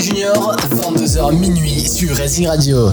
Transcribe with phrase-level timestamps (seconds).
[0.00, 2.92] Junior, 22h minuit sur Racing Radio.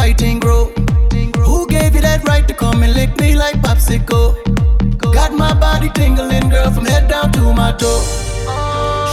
[0.00, 0.64] fighting grow?
[1.46, 4.28] Who gave you that right to come and lick me like popsicle?
[5.18, 8.02] Got my body tingling, girl, from head down to my toe.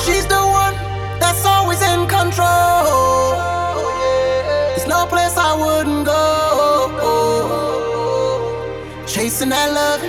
[0.03, 0.75] She's the one
[1.21, 3.31] that's always in control.
[4.69, 6.21] There's no place I wouldn't go.
[9.13, 10.01] Chasing that love,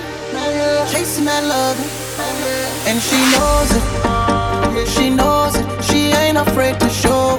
[0.91, 1.77] chasing that love,
[2.89, 3.85] and she knows it.
[4.95, 5.65] She knows it.
[5.87, 7.38] She ain't afraid to show.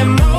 [0.00, 0.29] I'm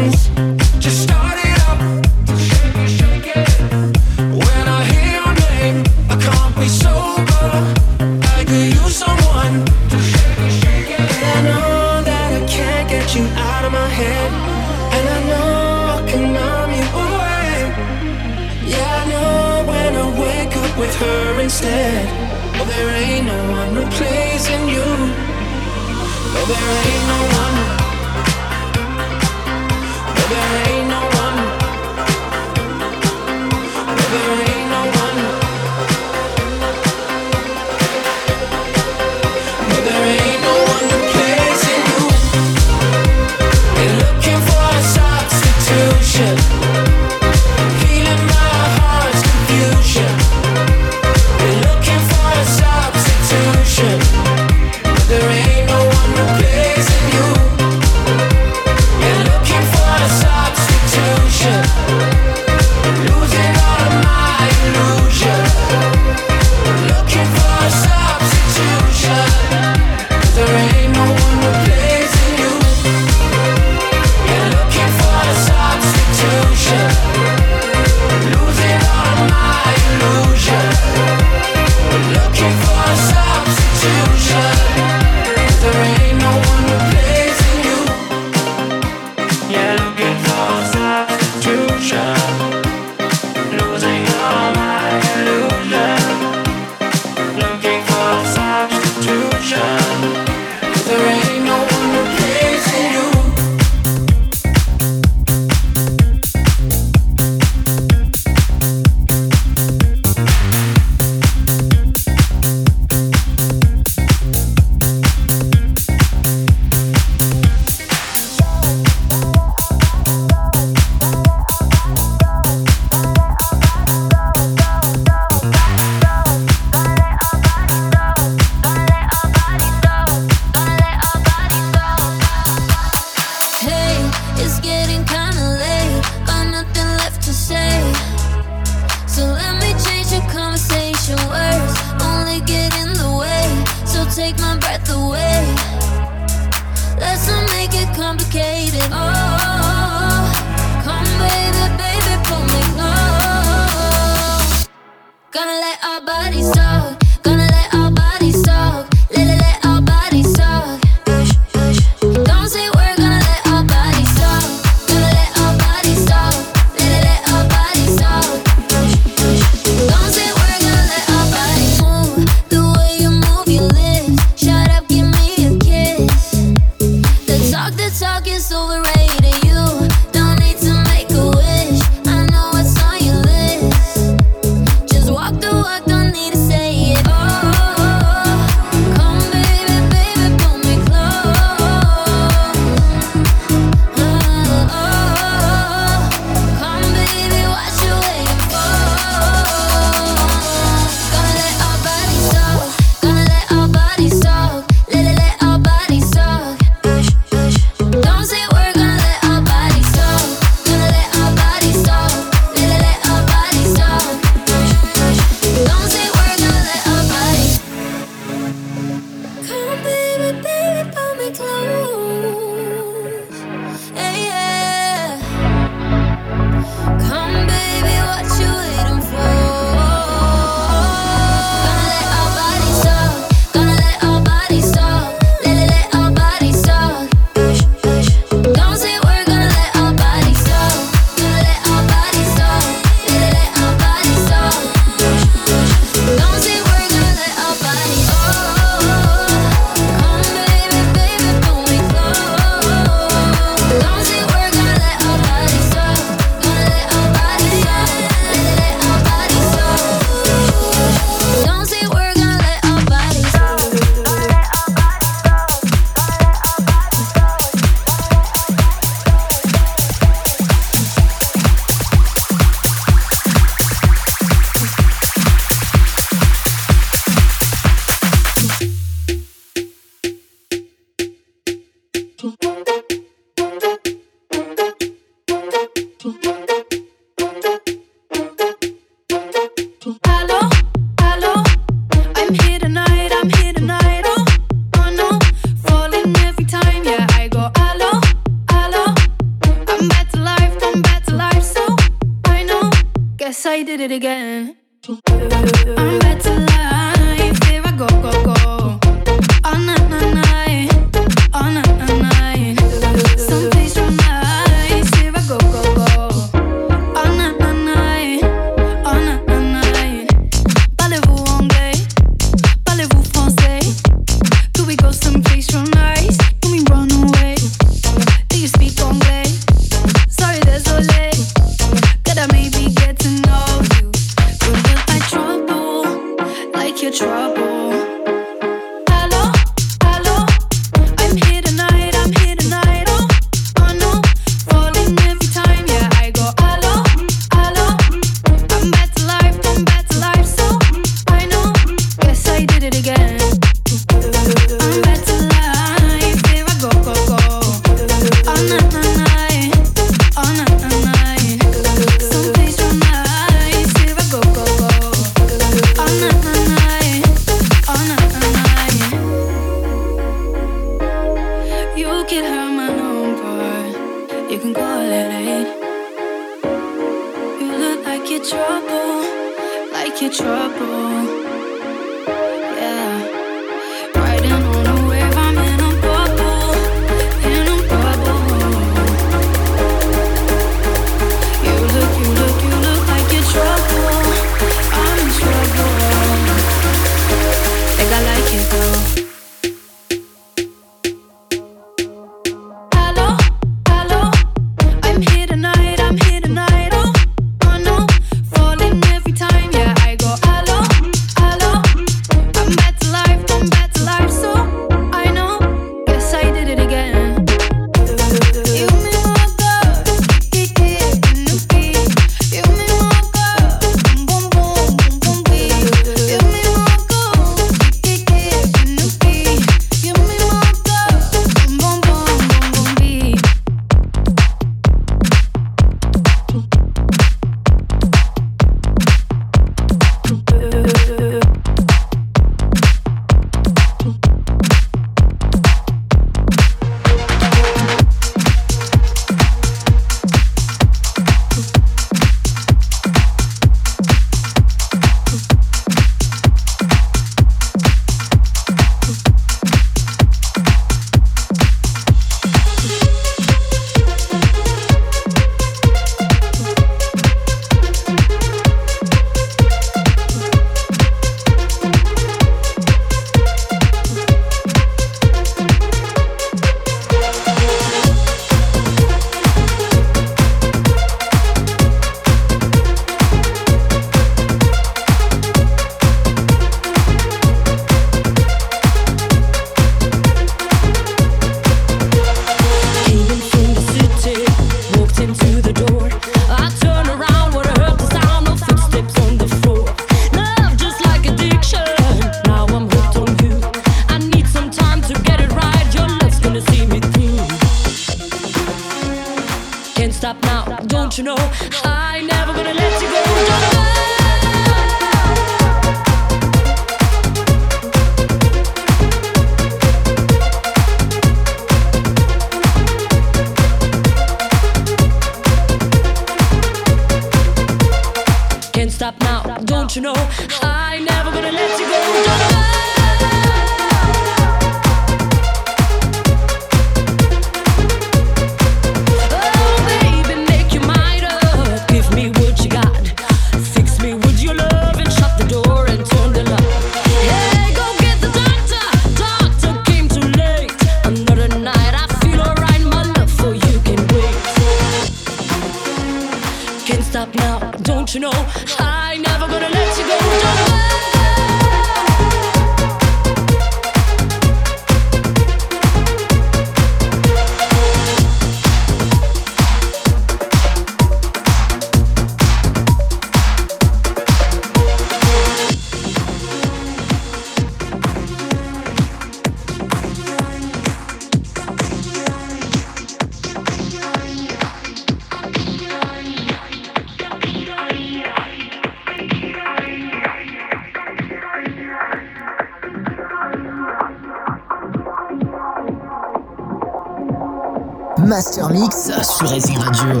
[599.02, 600.00] sur Racing Radio.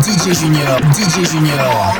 [0.00, 1.94] DJ Junior, DJ Junior,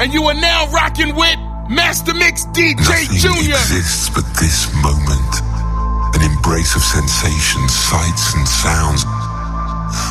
[0.00, 1.36] and you are now rocking with
[1.68, 3.60] Master Mix DJ Nothing Junior.
[3.60, 5.32] exists but this moment.
[6.16, 9.04] An embrace of sensations, sights, and sounds.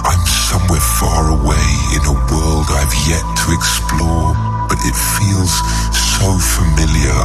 [0.06, 1.68] I'm somewhere far away
[1.98, 4.38] in a world I've yet to explore,
[4.70, 5.58] but it feels
[5.98, 7.18] so familiar.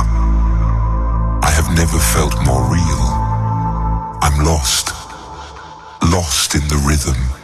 [1.45, 3.05] I have never felt more real.
[4.25, 4.89] I'm lost,
[6.01, 7.44] lost in the rhythm.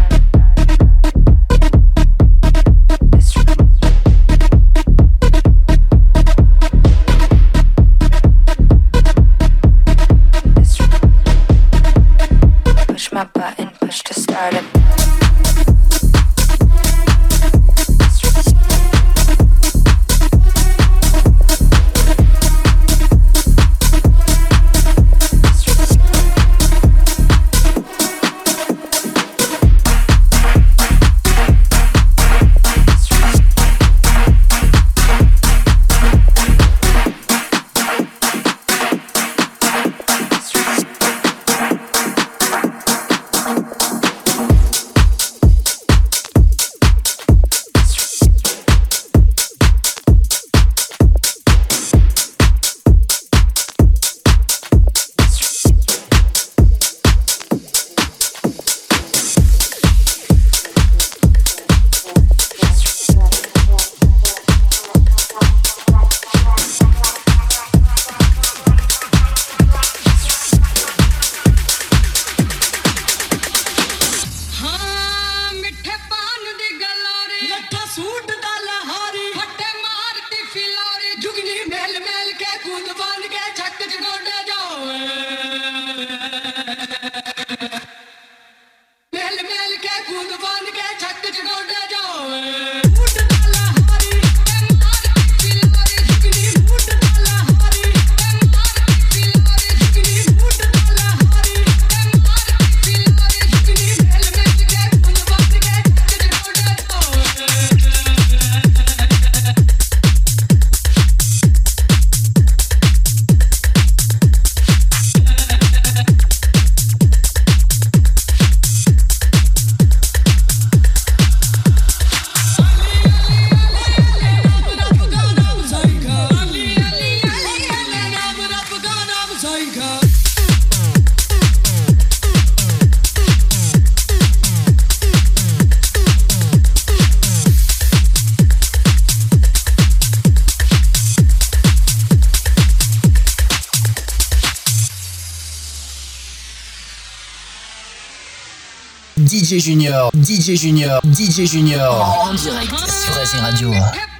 [150.21, 154.10] DJ Junior, DJ Junior, en, direct sur Racing Radio.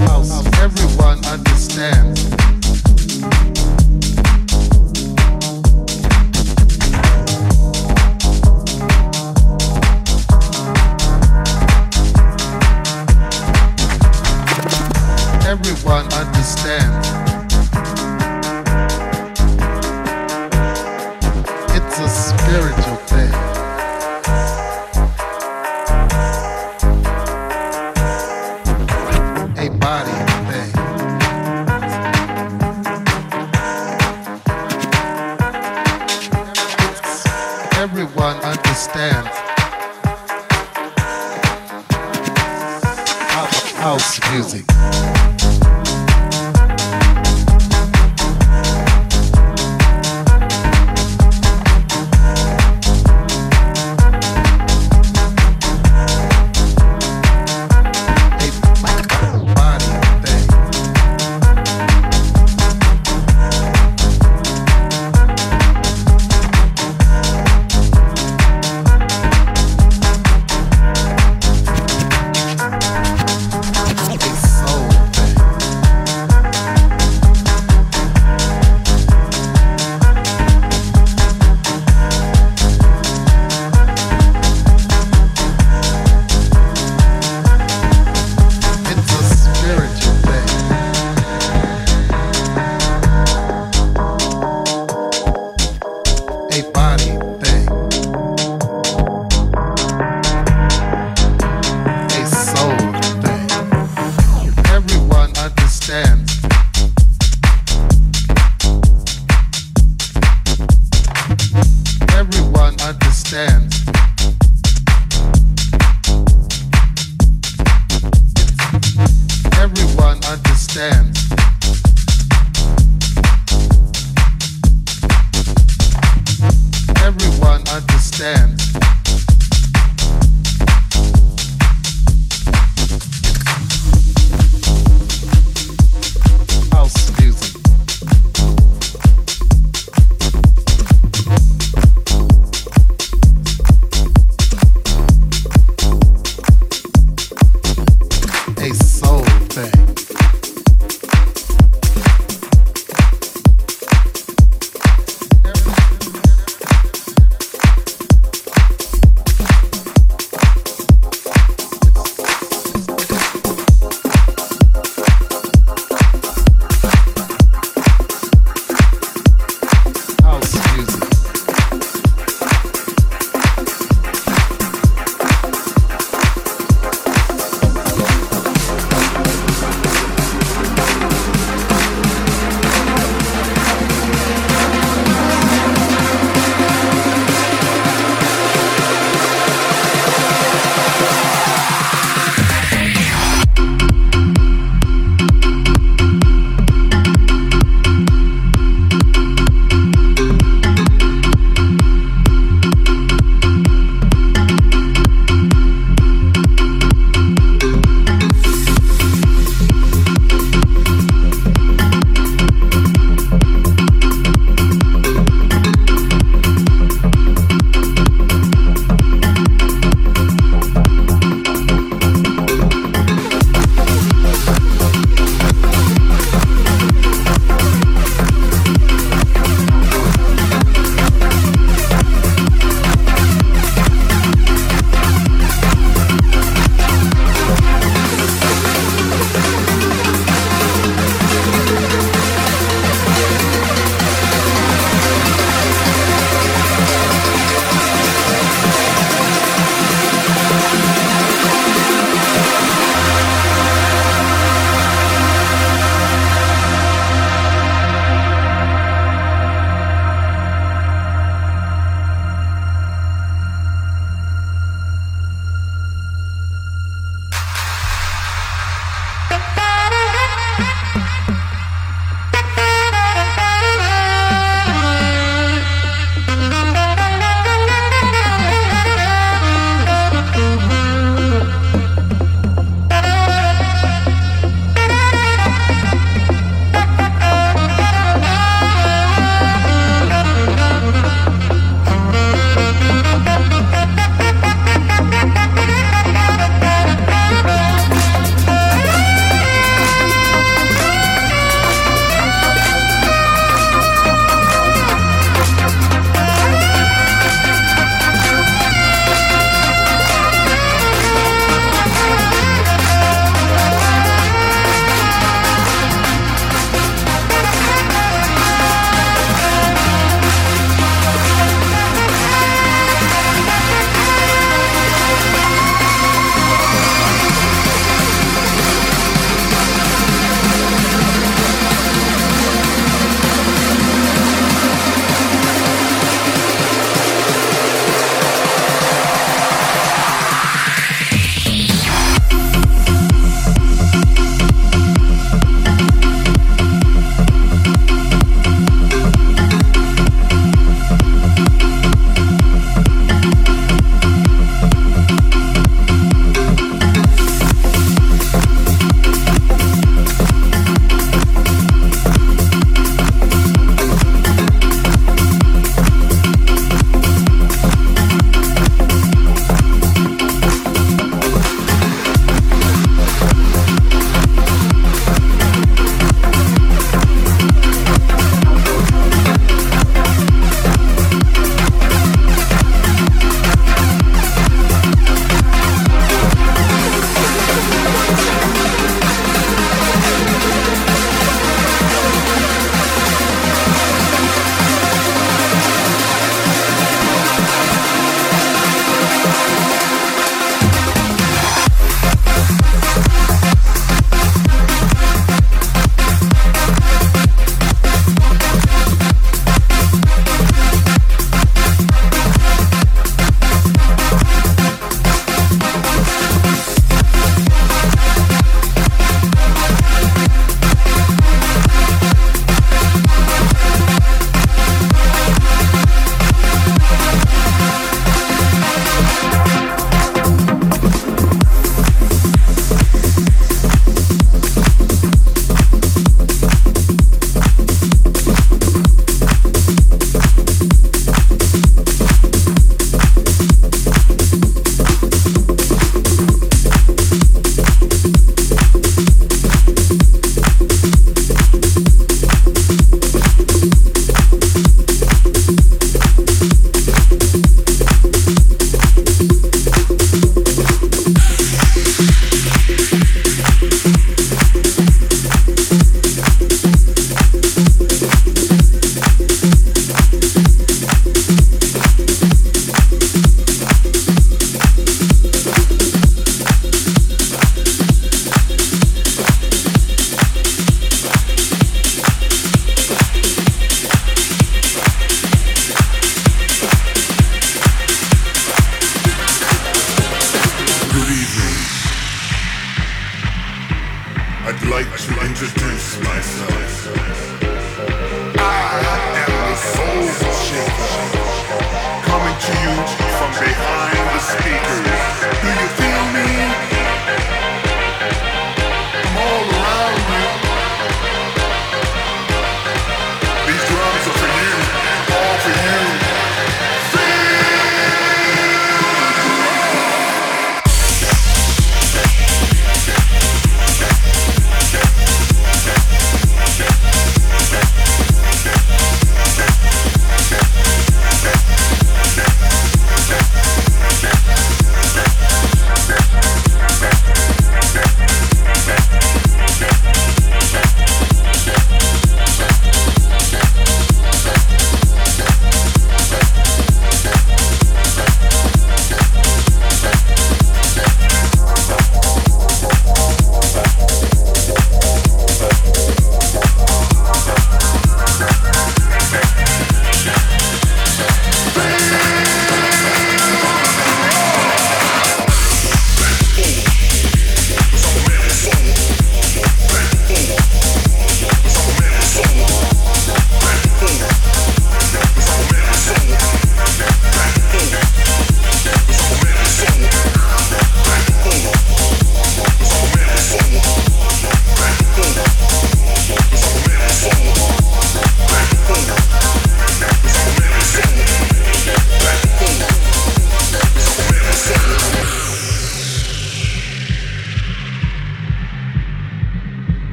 [0.00, 2.37] Everyone understands